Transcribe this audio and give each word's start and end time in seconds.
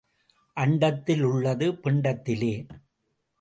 அண்டத்தில் 0.57 1.21
உள்ளது 1.21 1.67
பிண்டத்திலே. 1.83 2.53